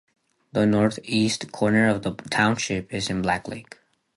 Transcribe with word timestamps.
The 0.53 0.65
northeast 0.65 1.51
corner 1.51 1.87
of 1.87 2.01
the 2.01 2.13
township 2.31 2.91
is 2.91 3.11
in 3.11 3.21
Black 3.21 3.47
Lake. 3.47 3.77